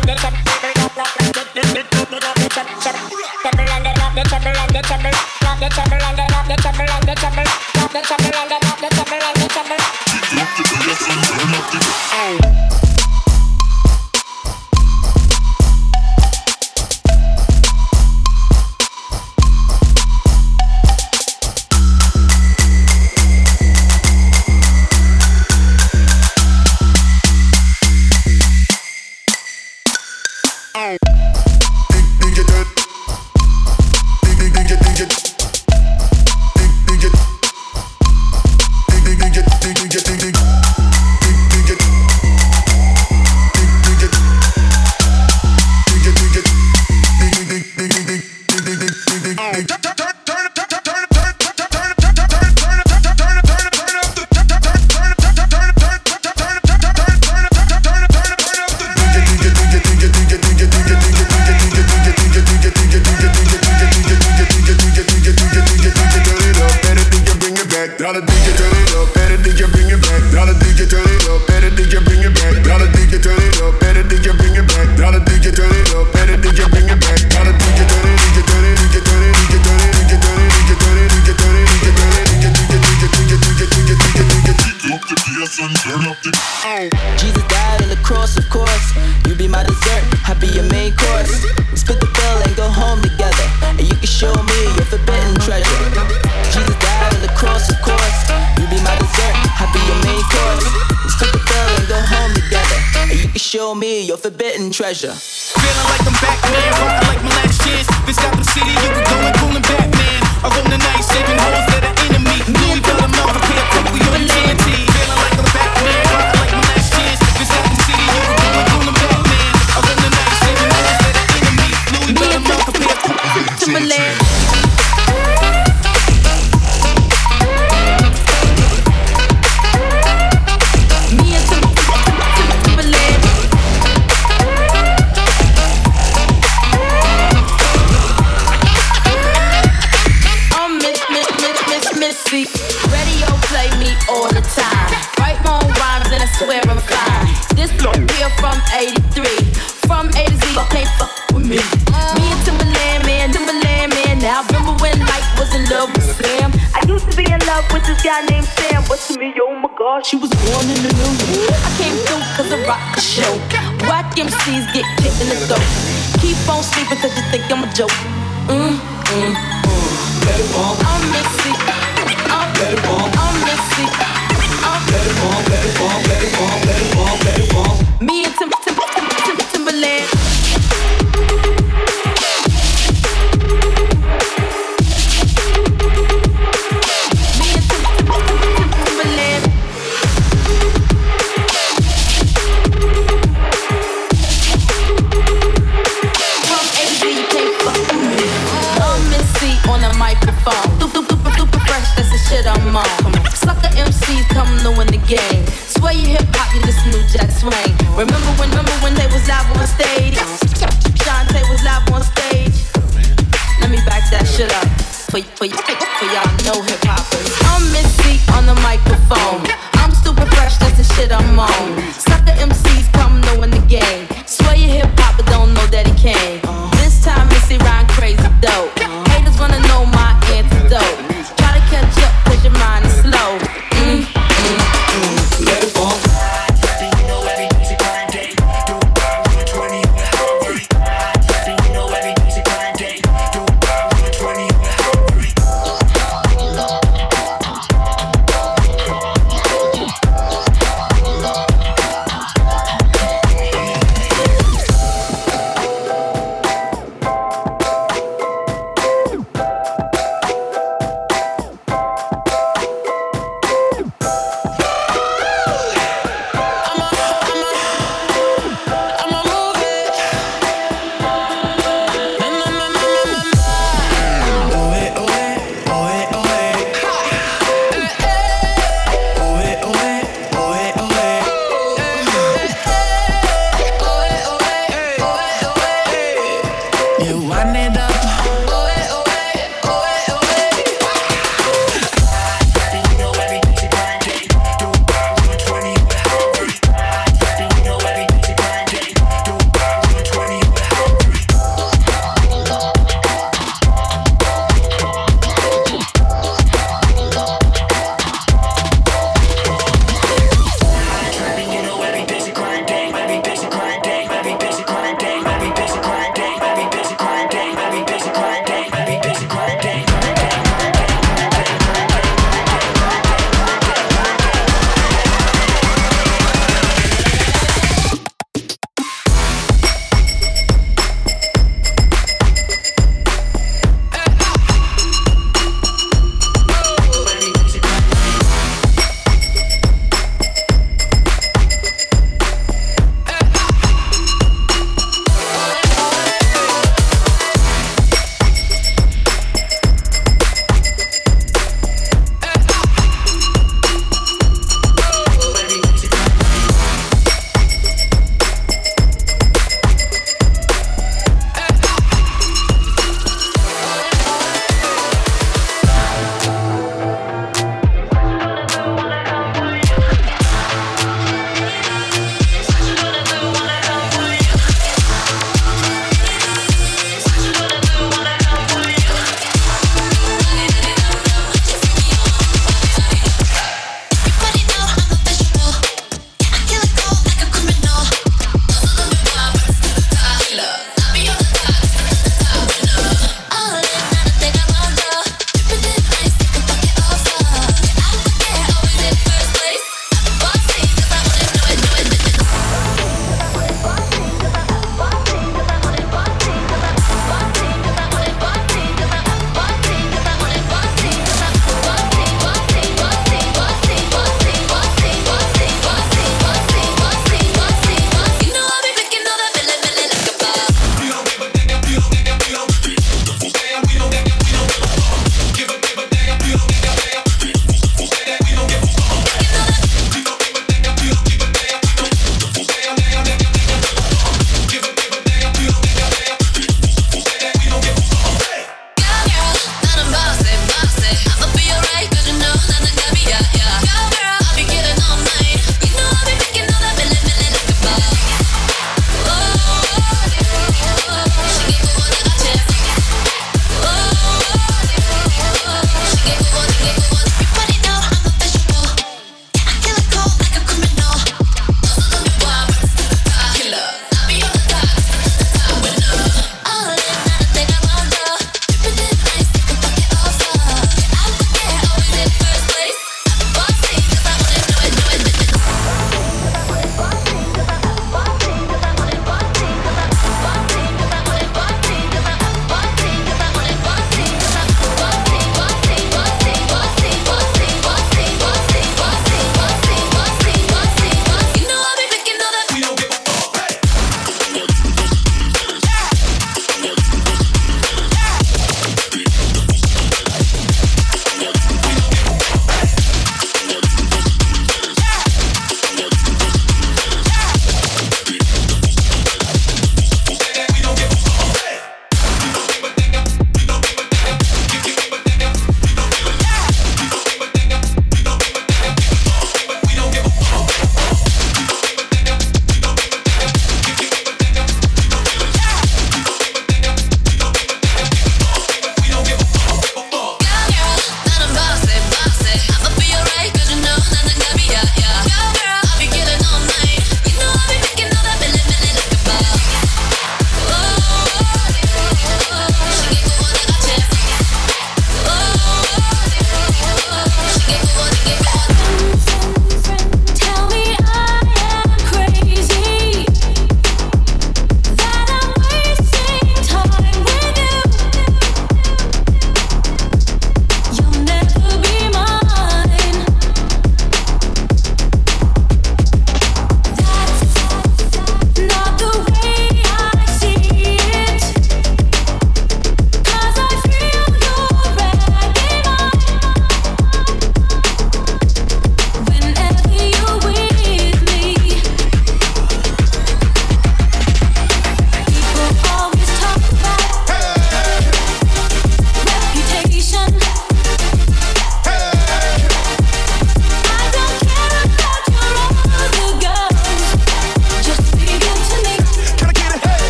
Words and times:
I'm 221.78 222.05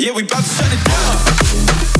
Yeah, 0.00 0.12
we 0.12 0.22
bout 0.22 0.42
to 0.42 0.48
shut 0.48 0.72
it 0.72 0.82
down. 0.86 1.99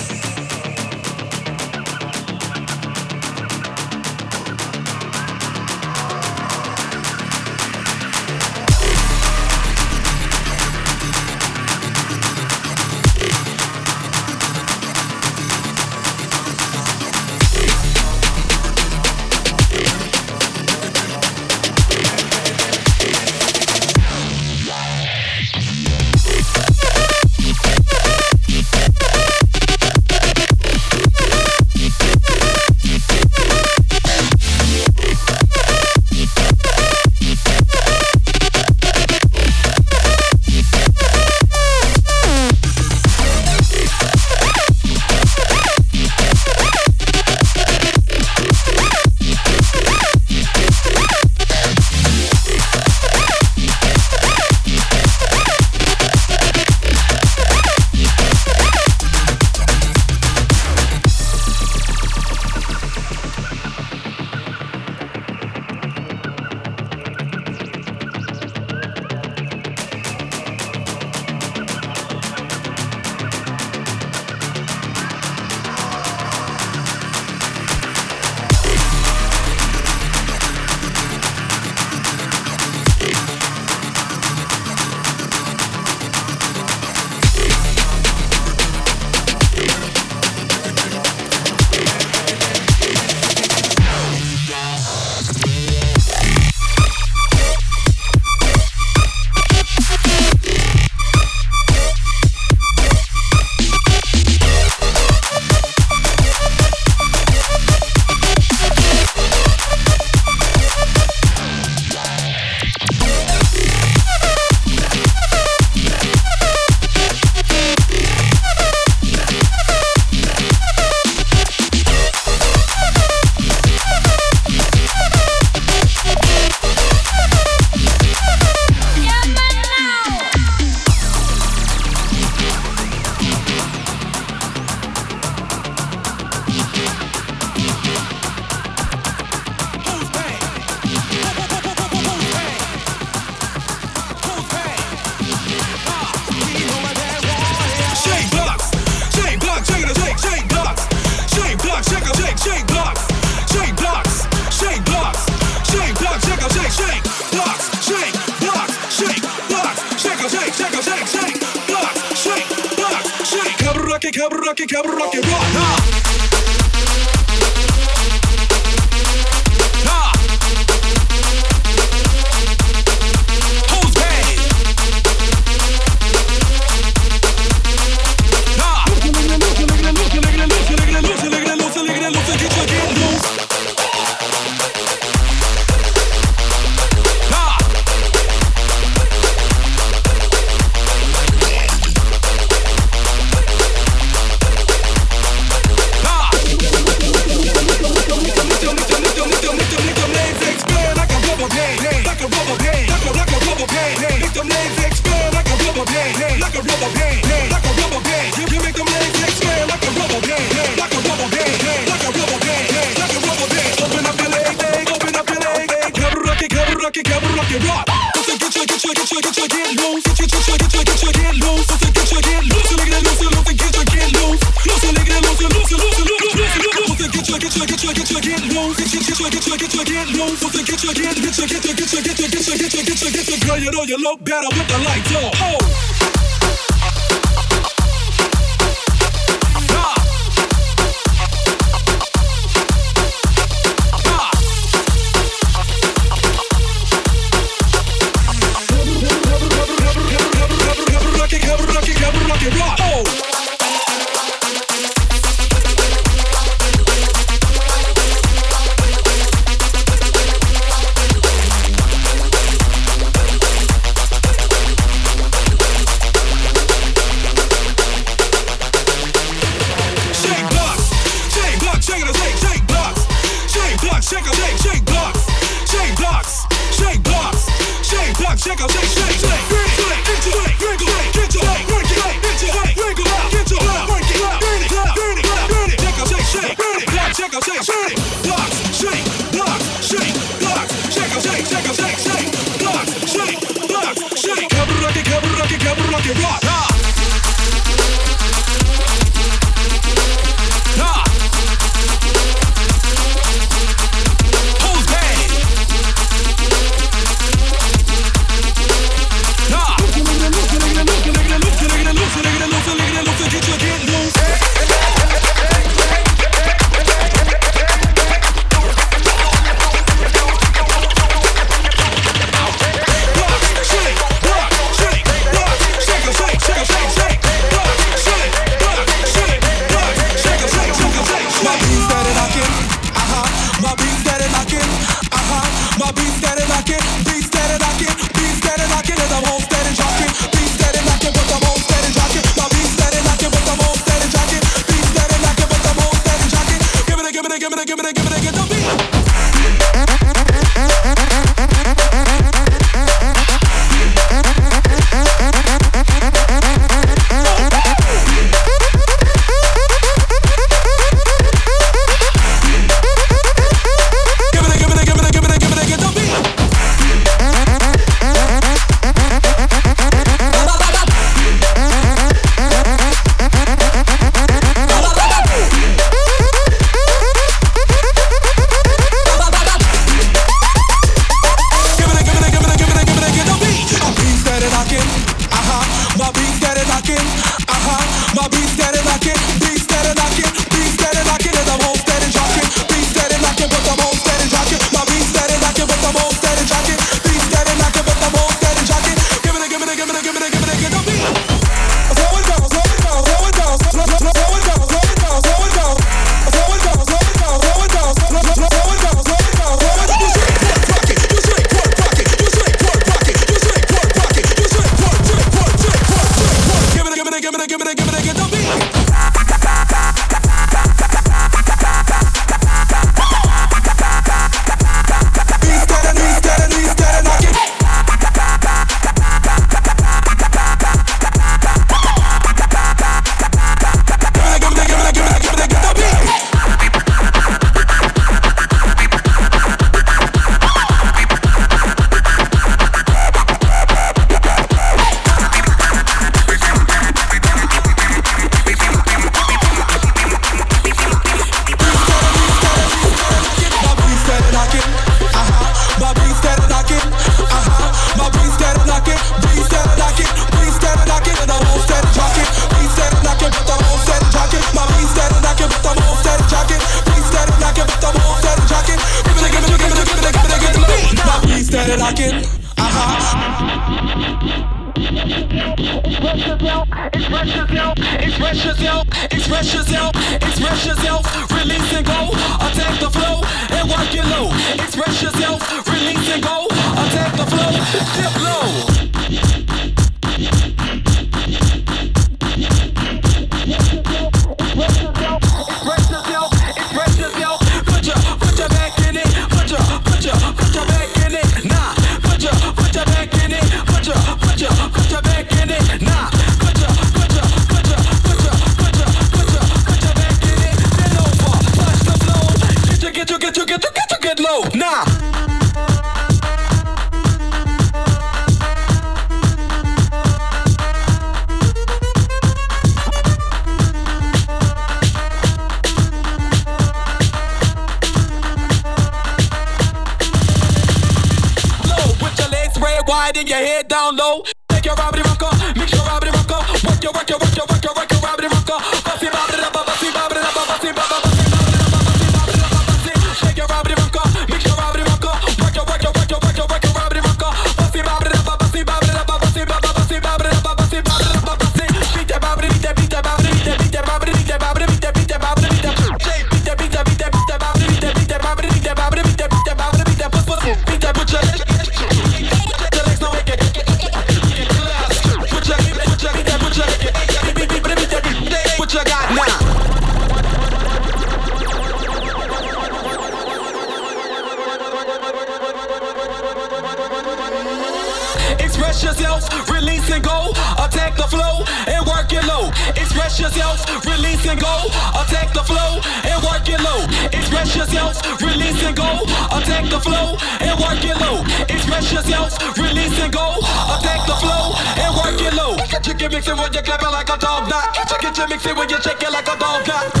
to 598.21 598.27
mix 598.27 598.45
it 598.45 598.55
when 598.55 598.69
you 598.69 598.79
shake 598.81 599.01
it 599.01 599.11
like 599.11 599.27
a 599.27 599.37
dog. 599.37 600.00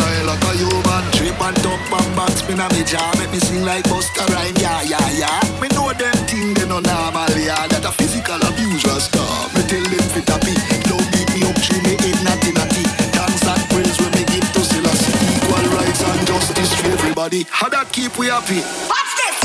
a 0.00 0.08
hell 0.20 0.30
of 0.30 0.42
a 0.42 0.50
human. 0.56 1.04
Trip 1.16 1.40
and 1.40 1.56
top 1.64 1.80
and 1.92 2.10
back 2.16 2.32
spin 2.36 2.60
on 2.60 2.70
me 2.74 2.82
jaw. 2.84 3.12
Make 3.18 3.30
me 3.32 3.40
sing 3.40 3.62
like 3.64 3.84
Busta 3.88 4.24
Rhyme, 4.32 4.56
yeah, 4.60 4.82
yeah, 4.82 5.08
yeah. 5.16 5.60
Me 5.60 5.68
know 5.72 5.92
them 5.92 6.16
thing, 6.28 6.54
they 6.54 6.66
no 6.68 6.80
normal, 6.80 7.32
yeah. 7.36 7.66
That 7.68 7.84
a 7.84 7.92
physical 7.92 8.40
abuse, 8.42 8.84
Rasta. 8.84 9.22
Me 9.54 9.62
tell 9.70 9.84
them 9.84 10.06
fit 10.12 10.28
a 10.28 10.36
beat 10.44 10.60
Don't 10.90 11.06
beat 11.12 11.28
me 11.34 11.40
up, 11.48 11.56
treat 11.62 11.82
me 11.84 11.94
in 12.04 12.18
natty 12.24 12.52
natty 12.52 12.84
Dance 13.14 13.44
and 13.46 13.62
praise 13.72 13.96
when 14.00 14.12
me 14.16 14.22
give 14.28 14.48
to 14.52 14.62
Selassie. 14.62 15.14
Equal 15.38 15.66
rights 15.76 16.02
and 16.02 16.26
justice 16.26 16.72
for 16.74 16.88
everybody. 16.92 17.46
How 17.50 17.68
that 17.70 17.92
keep 17.92 18.16
we 18.18 18.26
happy? 18.28 18.60
Watch 18.90 19.12
this! 19.16 19.36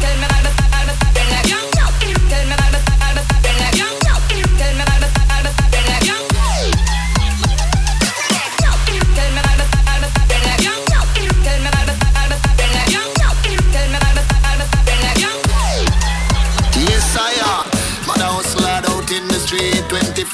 Tell 0.00 0.16
me 0.16 0.26
like 0.30 0.44
the 0.44 0.67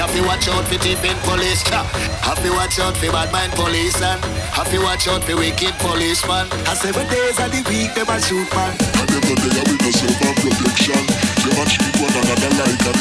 Have 0.00 0.12
to 0.12 0.22
watch 0.26 0.48
out 0.48 0.64
for 0.66 0.78
deep 0.78 1.02
in 1.04 1.16
police. 1.24 1.62
Yeah. 1.70 1.84
Have 2.26 2.42
to 2.42 2.50
watch 2.52 2.78
out 2.80 2.96
for 2.96 3.10
bad 3.12 3.32
mind 3.32 3.52
police 3.52 4.00
and 4.02 4.20
have 4.52 4.68
to 4.70 4.78
watch 4.82 5.08
out 5.08 5.24
for 5.24 5.36
wicked 5.36 5.74
policeman. 5.78 6.50
And 6.52 6.78
seven 6.78 7.06
days 7.08 7.38
of 7.38 7.50
the 7.50 7.62
week 7.70 7.96
never 7.96 8.18
shoot 8.20 8.50
man. 8.52 8.76
I 8.98 9.06
never 9.08 9.32
no 9.32 9.46
day 9.48 9.62
with 9.62 9.94
self-protection. 9.94 11.02
Them 11.44 11.56
a 11.56 11.64
treat 11.64 11.96
one 12.02 12.12
animal. 12.12 12.52
And 12.52 12.76
them 12.76 12.92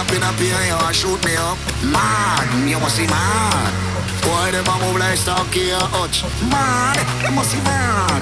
up 0.03 0.11
in 0.15 0.23
a 0.23 0.31
beer, 0.37 0.59
you 0.67 0.75
a 0.75 0.93
shoot 0.93 1.19
me 1.23 1.35
up. 1.35 1.57
Mad, 1.83 2.47
you 2.67 2.79
must 2.79 2.97
be 2.97 3.07
mad. 3.07 3.71
Why 4.27 4.51
them 4.51 4.67
a 4.67 4.75
move 4.83 4.99
like 4.99 5.17
Starsky 5.17 5.71
or 5.71 5.87
Hutch? 5.95 6.23
Mad, 6.51 6.99
you 7.23 7.31
must 7.31 7.53
be 7.53 7.59
mad. 7.63 8.21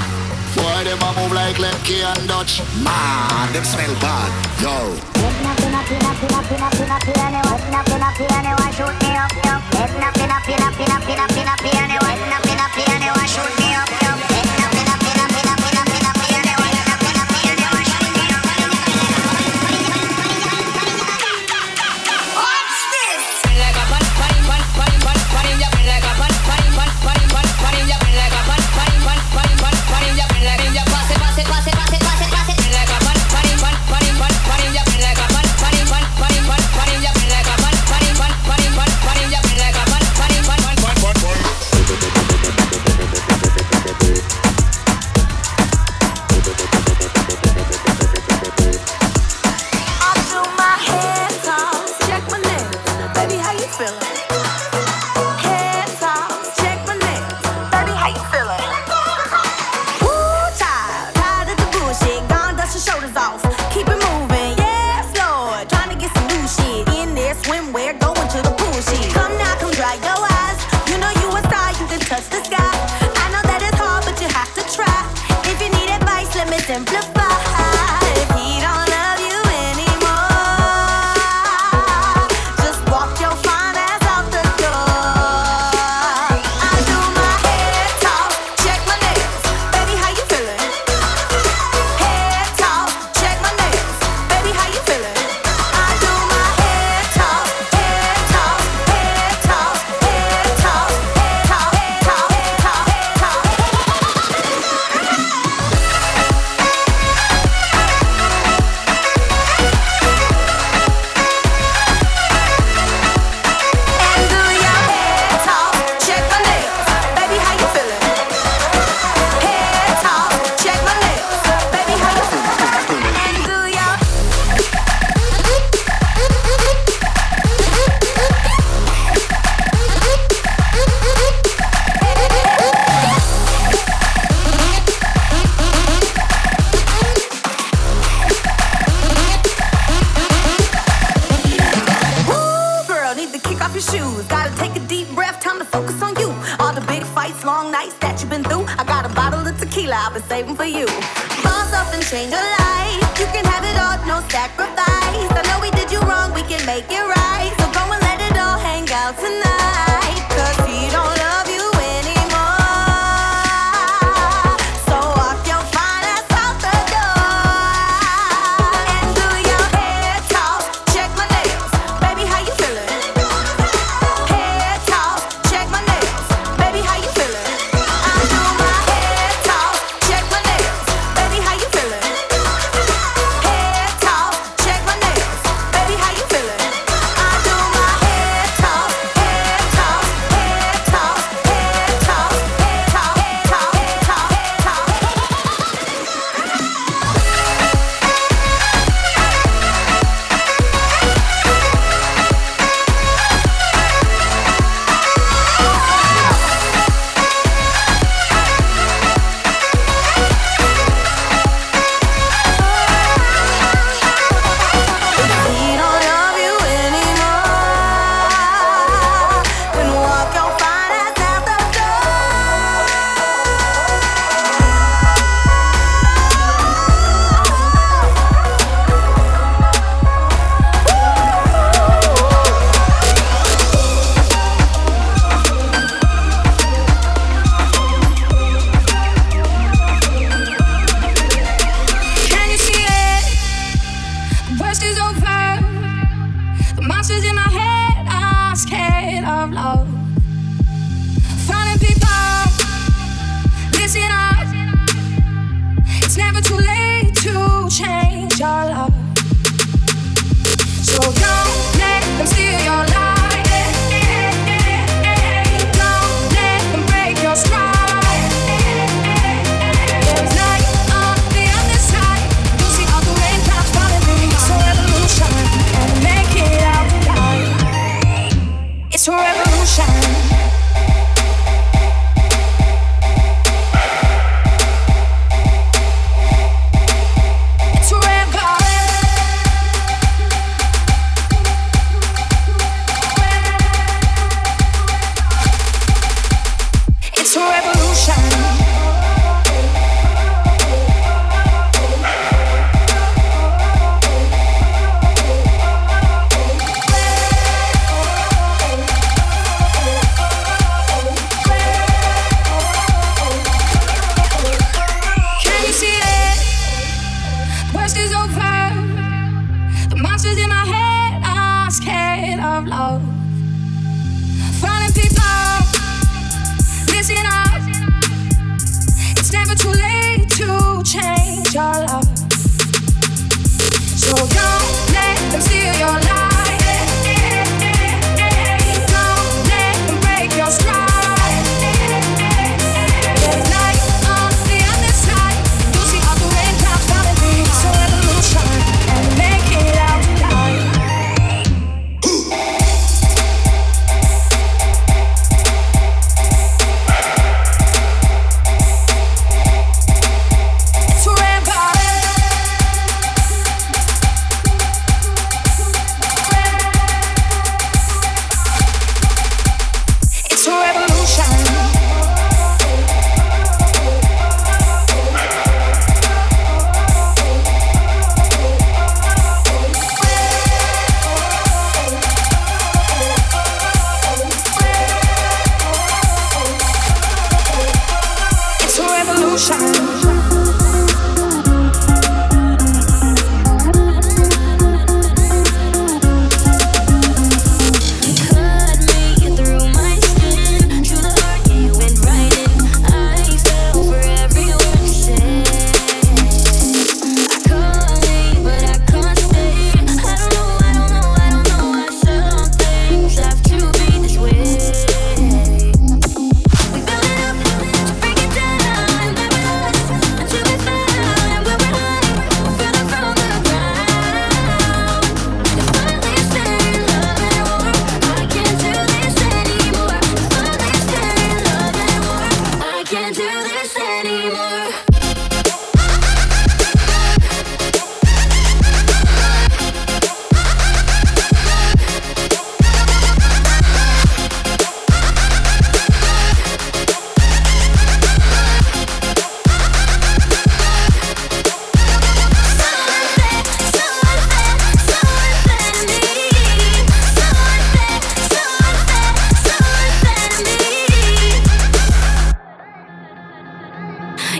Why 0.57 0.83
them 0.83 1.01
a 1.01 1.09
move 1.17 1.33
like 1.33 1.57
Lepke 1.57 2.03
and 2.03 2.27
Dutch? 2.27 2.61
Mad, 2.83 3.53
them 3.53 3.63
smell 3.63 3.93
bad. 4.01 4.29
Yo. 4.61 4.93
Nothing 5.21 5.47
up, 5.47 5.61
nothing 5.71 6.05
up, 6.05 6.17
nothing 6.21 6.61
up, 6.61 6.75
nothing 6.75 6.91
up, 6.91 7.05
nothing 7.05 7.73
up, 7.73 7.87
nothing 7.87 8.01
up, 8.01 8.17
nothing 8.19 8.57
up, 8.61 8.71
shoot 8.77 8.95
me 9.01 9.11
up, 9.17 9.31
up. 9.47 9.61
Nothing 9.73 10.03
up, 10.03 10.17
nothing 10.17 10.61
up, 10.61 10.77
nothing 10.77 10.91
up, 10.91 11.01
nothing 11.01 11.47
up, 11.47 11.61
nothing 11.61 11.81
up, 11.81 12.11
nothing 12.11 12.31
up, 12.31 12.73
nothing 12.77 13.09
up, 13.09 13.27
shoot 13.27 13.53
me 13.59 13.73
up. 13.75 13.80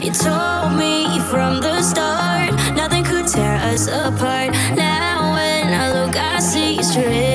You 0.01 0.11
told 0.11 0.79
me 0.79 1.19
from 1.29 1.61
the 1.61 1.83
start, 1.83 2.53
nothing 2.75 3.03
could 3.03 3.27
tear 3.27 3.57
us 3.71 3.87
apart. 3.87 4.51
Now 4.75 5.33
when 5.33 5.71
I 5.71 5.91
look, 5.93 6.15
I 6.15 6.39
see 6.39 6.73
you're 6.73 6.83
straight. 6.83 7.30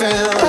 A 0.00 0.41